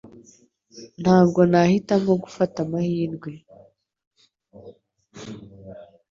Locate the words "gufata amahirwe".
2.23-3.31